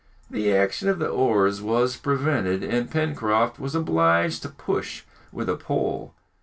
The 0.31 0.51
action 0.51 0.89
of 0.89 0.97
the 0.97 1.07
oars 1.09 1.61
was 1.61 1.95
prevented, 1.95 2.63
and 2.63 2.89
Pencroft 2.89 3.59
was 3.59 3.75
obliged 3.75 4.41
to 4.41 4.49
push 4.49 5.03
with 5.31 5.47
a 5.47 5.55
pole. 5.55 6.15